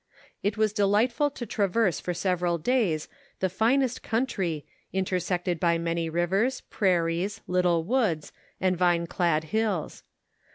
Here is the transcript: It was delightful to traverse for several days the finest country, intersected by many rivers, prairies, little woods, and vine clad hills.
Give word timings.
It 0.41 0.57
was 0.57 0.73
delightful 0.73 1.29
to 1.29 1.45
traverse 1.45 1.99
for 1.99 2.15
several 2.15 2.57
days 2.57 3.07
the 3.39 3.49
finest 3.49 4.01
country, 4.01 4.65
intersected 4.91 5.59
by 5.59 5.77
many 5.77 6.09
rivers, 6.09 6.61
prairies, 6.71 7.41
little 7.45 7.83
woods, 7.83 8.31
and 8.59 8.75
vine 8.75 9.05
clad 9.05 9.43
hills. 9.53 10.01